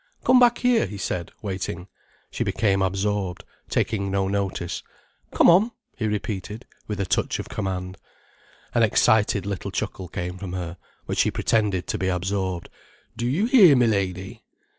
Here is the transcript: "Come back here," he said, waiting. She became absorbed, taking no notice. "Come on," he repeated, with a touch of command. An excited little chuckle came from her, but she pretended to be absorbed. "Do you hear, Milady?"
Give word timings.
"Come 0.23 0.39
back 0.39 0.57
here," 0.57 0.87
he 0.87 0.97
said, 0.97 1.31
waiting. 1.43 1.87
She 2.31 2.43
became 2.43 2.81
absorbed, 2.81 3.43
taking 3.69 4.09
no 4.09 4.27
notice. 4.27 4.81
"Come 5.31 5.47
on," 5.47 5.69
he 5.95 6.07
repeated, 6.07 6.65
with 6.87 6.99
a 6.99 7.05
touch 7.05 7.37
of 7.37 7.49
command. 7.49 7.99
An 8.73 8.81
excited 8.81 9.45
little 9.45 9.69
chuckle 9.69 10.07
came 10.07 10.39
from 10.39 10.53
her, 10.53 10.77
but 11.05 11.19
she 11.19 11.29
pretended 11.29 11.85
to 11.85 11.99
be 11.99 12.07
absorbed. 12.07 12.67
"Do 13.15 13.27
you 13.27 13.45
hear, 13.45 13.75
Milady?" 13.75 14.43